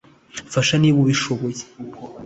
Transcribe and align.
mfasha 0.47 0.75
niba 0.77 0.97
ubishoboye 1.03 1.61